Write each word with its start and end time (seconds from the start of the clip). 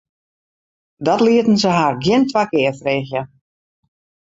Dat 1.05 1.21
lieten 1.25 1.57
se 1.61 1.69
har 1.77 1.93
gjin 2.03 2.23
twa 2.29 2.43
kear 2.51 2.75
freegje. 2.81 3.21